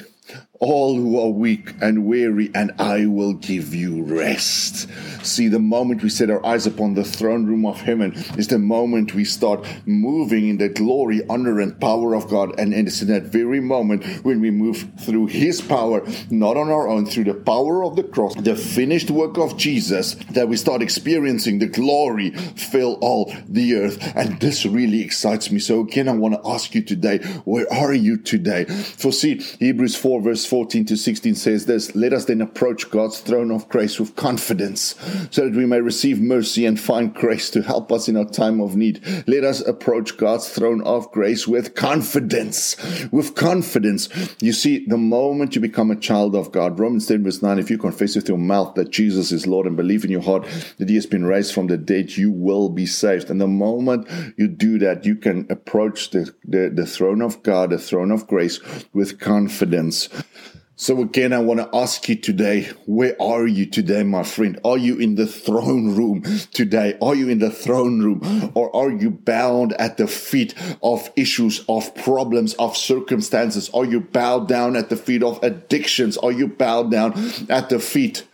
all 0.60 0.94
who 0.94 1.18
are 1.18 1.30
weak 1.30 1.72
and 1.80 2.04
weary, 2.04 2.50
and 2.54 2.70
I 2.78 3.06
will 3.06 3.32
give 3.32 3.74
you 3.74 4.02
rest. 4.02 4.88
See, 5.24 5.48
the 5.48 5.58
moment 5.58 6.02
we 6.02 6.10
set 6.10 6.28
our 6.28 6.44
eyes 6.44 6.66
upon 6.66 6.94
the 6.94 7.04
throne 7.04 7.46
room 7.46 7.64
of 7.64 7.80
heaven 7.80 8.12
is 8.36 8.48
the 8.48 8.58
moment 8.58 9.14
we 9.14 9.24
start 9.24 9.66
moving 9.86 10.48
in 10.48 10.58
the 10.58 10.68
glory, 10.68 11.22
honor, 11.30 11.60
and 11.60 11.80
power 11.80 12.14
of 12.14 12.28
God. 12.28 12.58
And 12.58 12.74
it's 12.74 13.00
in 13.00 13.08
that 13.08 13.24
very 13.24 13.60
moment 13.60 14.04
when 14.22 14.40
we 14.40 14.50
move 14.50 14.86
through 14.98 15.26
His 15.26 15.62
power, 15.62 16.06
not 16.30 16.58
on 16.58 16.68
our 16.68 16.88
own, 16.88 17.06
through 17.06 17.24
the 17.24 17.34
power 17.34 17.82
of 17.82 17.96
the 17.96 18.02
cross, 18.02 18.34
the 18.34 18.54
finished 18.54 19.10
work 19.10 19.38
of 19.38 19.56
Jesus, 19.56 20.14
that 20.32 20.48
we 20.48 20.58
start 20.58 20.82
experiencing 20.82 21.58
the 21.58 21.68
glory 21.68 22.30
fill 22.30 22.98
all 23.00 23.32
the 23.48 23.76
earth. 23.76 24.12
And 24.14 24.38
this 24.40 24.66
really 24.66 25.00
excites 25.02 25.50
me. 25.50 25.58
So 25.58 25.80
again, 25.80 26.06
I 26.08 26.12
want 26.12 26.34
to 26.34 26.48
ask 26.48 26.74
you 26.74 26.82
today, 26.82 27.18
where 27.44 27.70
are 27.72 27.94
you 27.94 28.18
today? 28.18 28.66
For 28.66 29.10
see, 29.10 29.38
Hebrews 29.58 29.96
4 29.96 30.20
verse 30.20 30.49
14 30.50 30.84
to 30.84 30.96
16 30.96 31.36
says 31.36 31.66
this, 31.66 31.94
let 31.94 32.12
us 32.12 32.24
then 32.24 32.40
approach 32.40 32.90
God's 32.90 33.20
throne 33.20 33.52
of 33.52 33.68
grace 33.68 34.00
with 34.00 34.16
confidence 34.16 34.96
so 35.30 35.44
that 35.44 35.54
we 35.54 35.64
may 35.64 35.80
receive 35.80 36.20
mercy 36.20 36.66
and 36.66 36.78
find 36.78 37.14
grace 37.14 37.50
to 37.50 37.62
help 37.62 37.92
us 37.92 38.08
in 38.08 38.16
our 38.16 38.24
time 38.24 38.60
of 38.60 38.74
need. 38.74 39.00
Let 39.28 39.44
us 39.44 39.60
approach 39.60 40.16
God's 40.16 40.48
throne 40.48 40.82
of 40.82 41.08
grace 41.12 41.46
with 41.46 41.76
confidence. 41.76 42.76
With 43.12 43.36
confidence. 43.36 44.08
You 44.40 44.52
see, 44.52 44.84
the 44.84 44.98
moment 44.98 45.54
you 45.54 45.60
become 45.60 45.92
a 45.92 45.96
child 45.96 46.34
of 46.34 46.50
God, 46.50 46.80
Romans 46.80 47.06
10 47.06 47.22
verse 47.22 47.42
9, 47.42 47.60
if 47.60 47.70
you 47.70 47.78
confess 47.78 48.16
with 48.16 48.28
your 48.28 48.36
mouth 48.36 48.74
that 48.74 48.90
Jesus 48.90 49.30
is 49.30 49.46
Lord 49.46 49.68
and 49.68 49.76
believe 49.76 50.04
in 50.04 50.10
your 50.10 50.20
heart 50.20 50.48
that 50.78 50.88
he 50.88 50.96
has 50.96 51.06
been 51.06 51.26
raised 51.26 51.54
from 51.54 51.68
the 51.68 51.76
dead, 51.76 52.16
you 52.16 52.32
will 52.32 52.70
be 52.70 52.86
saved. 52.86 53.30
And 53.30 53.40
the 53.40 53.46
moment 53.46 54.08
you 54.36 54.48
do 54.48 54.80
that, 54.80 55.04
you 55.04 55.14
can 55.14 55.46
approach 55.48 56.10
the, 56.10 56.34
the, 56.42 56.72
the 56.74 56.86
throne 56.86 57.22
of 57.22 57.44
God, 57.44 57.70
the 57.70 57.78
throne 57.78 58.10
of 58.10 58.26
grace 58.26 58.58
with 58.92 59.20
confidence. 59.20 60.08
So 60.80 61.02
again, 61.02 61.34
I 61.34 61.40
want 61.40 61.60
to 61.60 61.68
ask 61.76 62.08
you 62.08 62.16
today, 62.16 62.70
where 62.86 63.14
are 63.20 63.46
you 63.46 63.66
today, 63.66 64.02
my 64.02 64.22
friend? 64.22 64.58
Are 64.64 64.78
you 64.78 64.96
in 64.96 65.14
the 65.14 65.26
throne 65.26 65.94
room 65.94 66.22
today? 66.54 66.96
Are 67.02 67.14
you 67.14 67.28
in 67.28 67.38
the 67.38 67.50
throne 67.50 68.00
room 68.00 68.50
or 68.54 68.74
are 68.74 68.90
you 68.90 69.10
bound 69.10 69.74
at 69.74 69.98
the 69.98 70.06
feet 70.06 70.54
of 70.82 71.10
issues, 71.16 71.62
of 71.68 71.94
problems, 71.96 72.54
of 72.54 72.78
circumstances? 72.78 73.68
Are 73.74 73.84
you 73.84 74.00
bowed 74.00 74.48
down 74.48 74.74
at 74.74 74.88
the 74.88 74.96
feet 74.96 75.22
of 75.22 75.38
addictions? 75.42 76.16
Are 76.16 76.32
you 76.32 76.48
bowed 76.48 76.90
down 76.90 77.12
at 77.50 77.68
the 77.68 77.78
feet 77.78 78.26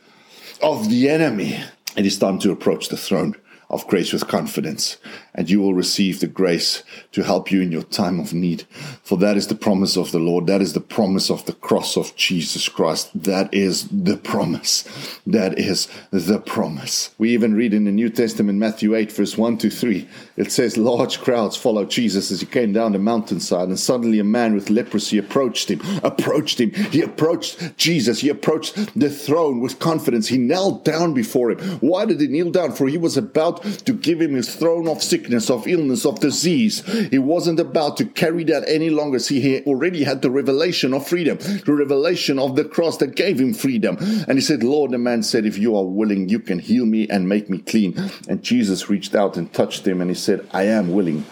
of 0.63 0.89
the 0.89 1.09
enemy? 1.09 1.59
It 1.97 2.07
is 2.07 2.17
time 2.17 2.39
to 2.39 2.53
approach 2.53 2.91
the 2.91 2.97
throne 2.97 3.35
of 3.69 3.89
grace 3.89 4.13
with 4.13 4.29
confidence, 4.29 4.99
and 5.37 5.49
you 5.51 5.61
will 5.61 5.75
receive 5.75 6.19
the 6.19 6.27
grace 6.27 6.83
to 7.13 7.23
help 7.23 7.53
you 7.53 7.61
in 7.61 7.71
your 7.71 7.83
time 7.83 8.19
of 8.19 8.33
need. 8.33 8.63
For 9.03 9.19
that 9.19 9.37
is 9.37 9.47
the 9.47 9.55
promise 9.55 9.97
of 9.97 10.11
the 10.11 10.19
Lord. 10.19 10.47
That 10.47 10.63
is 10.63 10.73
the 10.73 10.81
promise 10.81 11.31
of 11.31 11.45
the 11.45 11.53
cross 11.53 11.97
of 11.97 12.17
Jesus 12.17 12.69
Christ. 12.69 13.11
That 13.15 13.53
is 13.53 13.87
the 13.89 14.17
promise. 14.17 14.83
That 15.27 15.59
is 15.59 15.89
the 16.11 16.41
promise. 16.41 17.11
We 17.19 17.31
even 17.31 17.55
read 17.55 17.75
in 17.75 17.85
the 17.85 17.93
New 17.93 18.09
Testament, 18.09 18.59
Matthew 18.59 18.95
8, 18.95 19.13
verse 19.13 19.37
1 19.37 19.59
to 19.59 19.71
3, 19.71 20.09
it 20.39 20.51
says, 20.51 20.79
Large 20.79 21.21
crowds 21.21 21.57
followed 21.57 21.91
Jesus 21.91 22.31
as 22.31 22.41
he 22.41 22.47
came 22.47 22.73
down 22.73 22.93
the 22.93 22.99
mountainside, 22.99 23.69
and 23.69 23.79
suddenly 23.79 24.19
a 24.19 24.25
man 24.25 24.55
with 24.55 24.71
leprosy 24.71 25.19
approached 25.19 25.71
him. 25.71 25.81
Approached 26.03 26.61
him. 26.61 26.73
He 26.73 27.03
approached 27.03 27.77
Jesus. 27.77 28.21
He 28.21 28.31
approached 28.31 28.75
the 28.99 29.11
throne 29.11 29.61
with 29.61 29.79
confidence. 29.79 30.29
He 30.29 30.39
knelt 30.39 30.85
down 30.85 31.13
before 31.13 31.51
him. 31.51 31.59
Why 31.81 32.07
did 32.07 32.21
he 32.21 32.29
kneel 32.29 32.51
down? 32.51 32.73
For 32.73 32.89
he 32.89 32.97
was 32.97 33.17
about 33.17 33.63
to 33.63 33.93
give 33.93 34.21
him 34.21 34.35
his 34.35 34.55
throne 34.55 34.89
of 34.89 35.03
sickness, 35.27 35.51
of 35.51 35.67
illness, 35.67 36.07
of 36.07 36.21
disease. 36.21 36.85
He 37.11 37.19
wasn't 37.19 37.59
about 37.59 37.97
to 37.97 38.05
carry 38.05 38.45
that 38.45 38.63
any 38.69 38.91
longer. 38.91 39.19
See, 39.19 39.41
he 39.41 39.61
already 39.63 40.05
had 40.05 40.23
the 40.23 40.31
revelation 40.31 40.95
of 40.95 41.07
freedom, 41.07 41.39
the 41.39 41.75
revelation 41.75 42.39
of 42.39 42.55
the 42.55 42.65
cross 42.65 42.99
that 42.99 43.17
gave 43.17 43.41
him 43.41 43.53
freedom. 43.53 43.97
And 44.29 44.39
he 44.39 44.41
said, 44.41 44.63
Lord, 44.63 44.93
the 44.93 44.99
man 44.99 45.25
said, 45.25 45.45
if 45.45 45.59
you 45.59 45.77
are 45.77 45.85
willing, 45.85 46.29
you 46.29 46.39
can 46.39 46.61
heal 46.61 46.87
me 46.87 47.09
and 47.09 47.29
make 47.29 47.51
me 47.51 47.59
clean. 47.59 48.11
And 48.29 48.43
Jesus 48.43 48.89
reached 48.89 49.17
out 49.17 49.37
and 49.37 49.53
touched 49.53 49.85
him 49.85 50.01
and 50.01 50.11
he 50.11 50.15
said, 50.15 50.47
I 50.53 50.65
am 50.65 50.93
willing 50.93 51.25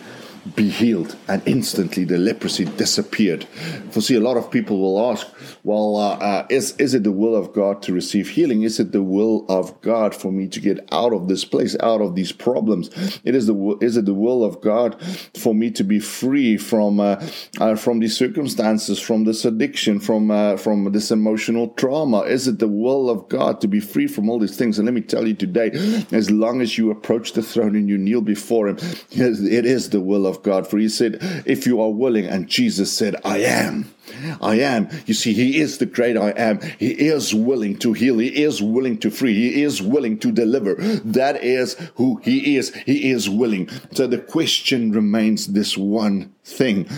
be 0.54 0.68
healed. 0.68 1.16
And 1.28 1.42
instantly 1.46 2.04
the 2.04 2.18
leprosy 2.18 2.64
disappeared. 2.64 3.44
For 3.90 4.00
see, 4.00 4.14
a 4.14 4.20
lot 4.20 4.36
of 4.36 4.50
people 4.50 4.80
will 4.80 5.10
ask, 5.10 5.26
well, 5.62 5.96
uh, 5.96 6.16
uh, 6.16 6.46
is, 6.50 6.74
is 6.76 6.94
it 6.94 7.04
the 7.04 7.12
will 7.12 7.34
of 7.34 7.52
God 7.52 7.82
to 7.82 7.92
receive 7.92 8.28
healing? 8.30 8.62
Is 8.62 8.78
it 8.78 8.92
the 8.92 9.02
will 9.02 9.46
of 9.48 9.80
God 9.80 10.14
for 10.14 10.30
me 10.30 10.48
to 10.48 10.60
get 10.60 10.86
out 10.92 11.12
of 11.12 11.28
this 11.28 11.44
place, 11.44 11.76
out 11.80 12.00
of 12.00 12.14
these 12.14 12.32
problems? 12.32 12.90
It 13.24 13.34
is 13.34 13.46
the, 13.46 13.78
is 13.80 13.96
it 13.96 14.04
the 14.04 14.14
will 14.14 14.44
of 14.44 14.60
God 14.60 15.00
for 15.34 15.54
me 15.54 15.70
to 15.72 15.84
be 15.84 16.00
free 16.00 16.56
from, 16.56 17.00
uh, 17.00 17.24
uh 17.60 17.76
from 17.76 18.00
these 18.00 18.16
circumstances, 18.16 19.00
from 19.00 19.24
this 19.24 19.44
addiction, 19.44 20.00
from, 20.00 20.30
uh, 20.30 20.56
from 20.56 20.92
this 20.92 21.10
emotional 21.10 21.68
trauma? 21.68 22.20
Is 22.20 22.46
it 22.46 22.58
the 22.58 22.68
will 22.68 23.08
of 23.08 23.28
God 23.28 23.60
to 23.62 23.68
be 23.68 23.80
free 23.80 24.06
from 24.06 24.28
all 24.28 24.38
these 24.38 24.56
things? 24.56 24.78
And 24.78 24.86
let 24.86 24.94
me 24.94 25.00
tell 25.00 25.26
you 25.26 25.34
today, 25.34 25.70
as 26.12 26.30
long 26.30 26.60
as 26.60 26.76
you 26.76 26.90
approach 26.90 27.32
the 27.32 27.42
throne 27.42 27.76
and 27.76 27.88
you 27.88 27.98
kneel 27.98 28.20
before 28.20 28.68
Him, 28.68 28.76
it 29.10 29.64
is 29.64 29.90
the 29.90 30.00
will 30.00 30.26
of 30.26 30.33
of 30.34 30.42
God. 30.42 30.66
For 30.66 30.78
he 30.78 30.88
said, 30.88 31.18
If 31.46 31.66
you 31.66 31.80
are 31.80 31.90
willing, 31.90 32.26
and 32.26 32.48
Jesus 32.48 32.92
said, 32.92 33.16
I 33.24 33.38
am. 33.38 33.94
I 34.40 34.56
am. 34.60 34.88
You 35.06 35.14
see, 35.14 35.32
He 35.32 35.58
is 35.60 35.78
the 35.78 35.86
great 35.86 36.16
I 36.16 36.30
am. 36.30 36.60
He 36.78 36.90
is 36.90 37.34
willing 37.34 37.78
to 37.78 37.92
heal. 37.92 38.18
He 38.18 38.42
is 38.42 38.62
willing 38.62 38.98
to 38.98 39.10
free. 39.10 39.34
He 39.34 39.62
is 39.62 39.80
willing 39.80 40.18
to 40.20 40.32
deliver. 40.32 40.74
That 40.74 41.42
is 41.42 41.74
who 41.96 42.20
He 42.22 42.56
is. 42.56 42.74
He 42.74 43.10
is 43.10 43.28
willing. 43.28 43.68
So 43.92 44.06
the 44.06 44.18
question 44.18 44.92
remains 44.92 45.48
this 45.48 45.76
one 45.76 46.34
thing. 46.44 46.88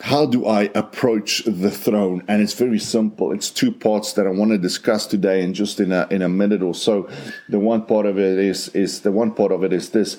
How 0.00 0.26
do 0.26 0.44
I 0.44 0.70
approach 0.74 1.44
the 1.46 1.70
throne? 1.70 2.24
And 2.28 2.42
it's 2.42 2.52
very 2.52 2.78
simple. 2.78 3.32
It's 3.32 3.48
two 3.48 3.72
parts 3.72 4.12
that 4.14 4.26
I 4.26 4.30
want 4.30 4.50
to 4.50 4.58
discuss 4.58 5.06
today 5.06 5.42
and 5.42 5.54
just 5.54 5.80
in 5.80 5.92
a 5.92 6.06
in 6.10 6.20
a 6.20 6.28
minute 6.28 6.62
or 6.62 6.74
so. 6.74 7.08
The 7.48 7.58
one 7.58 7.86
part 7.86 8.04
of 8.04 8.18
it 8.18 8.38
is 8.38 8.68
is 8.70 9.00
the 9.00 9.12
one 9.12 9.32
part 9.32 9.52
of 9.52 9.64
it 9.64 9.72
is 9.72 9.90
this 9.90 10.18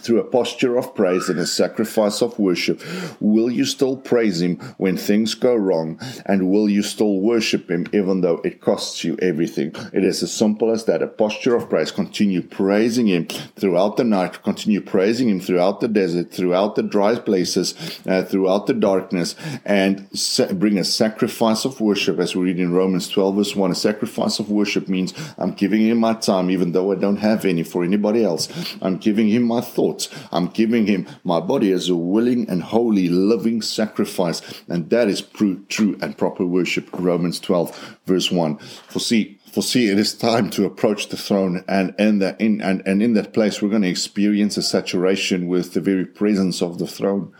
through 0.00 0.20
a 0.20 0.24
posture 0.24 0.76
of 0.76 0.94
praise 0.94 1.28
and 1.28 1.38
a 1.38 1.46
sacrifice 1.46 2.22
of 2.22 2.38
worship, 2.38 2.80
will 3.20 3.50
you 3.50 3.64
still 3.64 3.96
praise 3.96 4.40
Him 4.40 4.56
when 4.78 4.96
things 4.96 5.34
go 5.34 5.54
wrong? 5.54 5.98
And 6.26 6.50
will 6.50 6.68
you 6.68 6.82
still 6.82 7.20
worship 7.20 7.70
Him 7.70 7.86
even 7.92 8.20
though 8.20 8.40
it 8.44 8.60
costs 8.60 9.04
you 9.04 9.16
everything? 9.20 9.74
It 9.92 10.04
is 10.04 10.22
as 10.22 10.32
simple 10.32 10.70
as 10.70 10.84
that. 10.86 11.02
A 11.02 11.06
posture 11.06 11.54
of 11.54 11.68
praise. 11.68 11.90
Continue 11.90 12.42
praising 12.42 13.08
Him 13.08 13.26
throughout 13.26 13.96
the 13.96 14.04
night. 14.04 14.42
Continue 14.42 14.80
praising 14.80 15.28
Him 15.28 15.40
throughout 15.40 15.80
the 15.80 15.88
desert, 15.88 16.32
throughout 16.32 16.74
the 16.74 16.82
dry 16.82 17.16
places, 17.16 17.74
uh, 18.06 18.22
throughout 18.22 18.66
the 18.66 18.74
darkness, 18.74 19.34
and 19.64 20.08
sa- 20.16 20.52
bring 20.52 20.78
a 20.78 20.84
sacrifice 20.84 21.64
of 21.64 21.80
worship 21.80 22.18
as 22.18 22.34
we 22.34 22.44
read 22.44 22.58
in 22.58 22.72
Romans 22.72 23.08
12 23.08 23.36
verse 23.36 23.56
1. 23.56 23.70
A 23.70 23.74
sacrifice 23.74 24.38
of 24.38 24.50
worship 24.50 24.88
means 24.88 25.12
I'm 25.38 25.52
giving 25.52 25.82
Him 25.82 25.98
my 25.98 26.14
time 26.14 26.50
even 26.50 26.72
though 26.72 26.92
I 26.92 26.96
don't 26.96 27.16
have 27.16 27.44
any 27.44 27.62
for 27.62 27.84
anybody 27.84 28.24
else. 28.24 28.48
I'm 28.80 28.96
giving 28.96 29.28
Him 29.28 29.42
my 29.42 29.60
thoughts 29.60 29.81
thoughts. 29.82 30.08
I'm 30.30 30.46
giving 30.46 30.86
him 30.86 31.08
my 31.24 31.40
body 31.40 31.72
as 31.72 31.88
a 31.88 31.96
willing 31.96 32.48
and 32.48 32.62
holy 32.62 33.08
living 33.08 33.62
sacrifice. 33.62 34.40
And 34.68 34.90
that 34.90 35.08
is 35.08 35.22
true, 35.22 35.98
and 36.00 36.16
proper 36.16 36.46
worship. 36.46 36.88
Romans 36.92 37.40
12, 37.40 37.98
verse 38.06 38.30
1. 38.30 38.58
For 38.58 39.00
see, 39.00 39.40
for 39.52 39.62
see, 39.62 39.90
it 39.90 39.98
is 39.98 40.14
time 40.14 40.50
to 40.50 40.64
approach 40.64 41.08
the 41.08 41.16
throne, 41.16 41.62
and 41.68 41.94
in 41.98 42.22
and, 42.22 42.82
and 42.86 43.02
in 43.02 43.12
that 43.14 43.34
place, 43.34 43.60
we're 43.60 43.68
going 43.68 43.82
to 43.82 43.88
experience 43.88 44.56
a 44.56 44.62
saturation 44.62 45.46
with 45.46 45.74
the 45.74 45.80
very 45.80 46.06
presence 46.06 46.62
of 46.62 46.78
the 46.78 46.86
throne. 46.86 47.34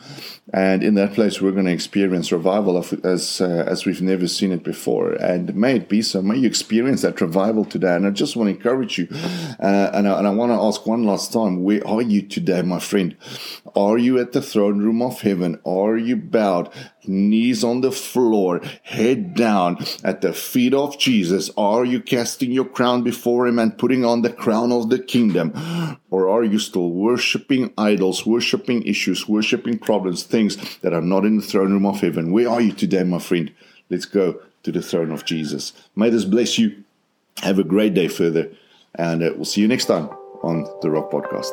And 0.52 0.82
in 0.82 0.94
that 0.94 1.14
place, 1.14 1.40
we're 1.40 1.52
going 1.52 1.66
to 1.66 1.72
experience 1.72 2.32
revival 2.32 2.76
of, 2.76 2.92
as 3.04 3.40
uh, 3.40 3.64
as 3.66 3.86
we've 3.86 4.02
never 4.02 4.26
seen 4.26 4.50
it 4.50 4.64
before. 4.64 5.12
And 5.12 5.54
may 5.54 5.76
it 5.76 5.88
be 5.88 6.02
so. 6.02 6.20
May 6.20 6.38
you 6.38 6.48
experience 6.48 7.02
that 7.02 7.20
revival 7.20 7.64
today. 7.64 7.94
And 7.94 8.04
I 8.04 8.10
just 8.10 8.34
want 8.34 8.48
to 8.48 8.56
encourage 8.56 8.98
you. 8.98 9.06
Uh, 9.12 9.90
and, 9.94 10.08
I, 10.08 10.18
and 10.18 10.26
I 10.26 10.30
want 10.30 10.50
to 10.50 10.60
ask 10.60 10.84
one 10.84 11.04
last 11.04 11.32
time: 11.32 11.62
Where 11.62 11.86
are 11.86 12.02
you 12.02 12.22
today, 12.22 12.62
my 12.62 12.80
friend? 12.80 13.16
Are 13.76 13.96
you 13.96 14.18
at 14.18 14.32
the 14.32 14.42
throne 14.42 14.80
room 14.80 15.00
of 15.00 15.20
heaven? 15.20 15.60
Are 15.64 15.96
you 15.96 16.16
bowed, 16.16 16.70
knees 17.06 17.62
on 17.62 17.80
the 17.80 17.92
floor, 17.92 18.60
head 18.82 19.34
down 19.34 19.78
at 20.02 20.22
the 20.22 20.32
feet 20.32 20.74
of 20.74 20.98
Jesus? 20.98 21.50
Are 21.56 21.84
you 21.84 22.00
casting 22.00 22.50
your 22.50 22.64
crown 22.64 23.04
before 23.04 23.46
Him 23.46 23.60
and 23.60 23.78
putting 23.78 24.04
on 24.04 24.22
the 24.22 24.32
crown 24.32 24.72
of 24.72 24.90
the 24.90 24.98
kingdom? 24.98 25.52
Or 26.12 26.28
are 26.28 26.44
you 26.44 26.58
still 26.58 26.90
worshiping 26.90 27.72
idols, 27.78 28.26
worshiping 28.26 28.82
issues, 28.82 29.26
worshiping 29.26 29.78
problems? 29.78 30.22
things 30.22 30.78
that 30.80 30.92
are 30.92 31.00
not 31.00 31.24
in 31.24 31.36
the 31.38 31.42
throne 31.42 31.72
room 31.72 31.86
of 31.86 32.00
heaven. 32.00 32.32
Where 32.32 32.50
are 32.50 32.60
you 32.60 32.72
today, 32.72 33.02
my 33.02 33.18
friend? 33.18 33.50
Let's 33.88 34.04
go 34.04 34.40
to 34.62 34.72
the 34.72 34.82
throne 34.82 35.10
of 35.10 35.24
Jesus. 35.24 35.72
May 35.96 36.10
this 36.10 36.24
bless 36.24 36.58
you. 36.58 36.84
Have 37.42 37.58
a 37.58 37.64
great 37.64 37.94
day 37.94 38.08
further, 38.08 38.50
and 38.94 39.22
uh, 39.22 39.30
we'll 39.34 39.46
see 39.46 39.62
you 39.62 39.68
next 39.68 39.86
time 39.86 40.10
on 40.42 40.66
the 40.82 40.90
Rock 40.90 41.10
Podcast. 41.10 41.52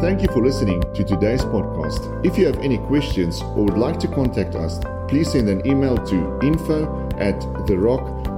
Thank 0.00 0.22
you 0.22 0.28
for 0.28 0.44
listening 0.44 0.80
to 0.94 1.04
today's 1.04 1.42
podcast. 1.42 2.24
If 2.26 2.36
you 2.36 2.46
have 2.46 2.58
any 2.58 2.78
questions 2.78 3.42
or 3.42 3.64
would 3.64 3.78
like 3.78 3.98
to 4.00 4.08
contact 4.08 4.56
us, 4.56 4.80
please 5.08 5.30
send 5.32 5.48
an 5.48 5.64
email 5.66 5.96
to 5.96 6.38
info 6.42 7.08
at 7.18 7.40